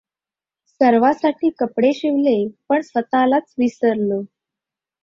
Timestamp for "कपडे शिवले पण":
1.59-2.81